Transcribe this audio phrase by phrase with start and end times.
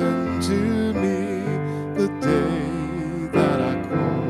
[0.00, 1.42] listen to me
[1.94, 4.24] the day that I call.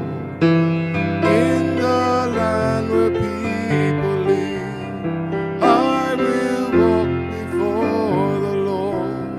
[1.25, 9.31] In the land where people live, I will walk before the Lord.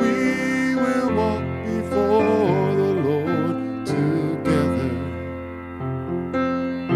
[0.00, 4.92] We will walk before the Lord together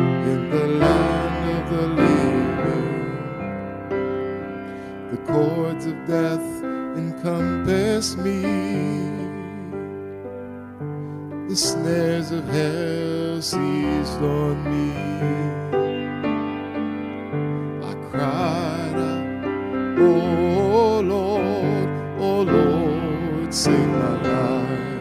[0.09, 3.23] in the land of the living.
[5.11, 6.60] The cords of death
[7.01, 8.43] encompass me.
[11.49, 14.93] The snares of hell seized on me.
[17.91, 19.25] I cried out,
[19.99, 25.00] Oh Lord, oh Lord, save my life.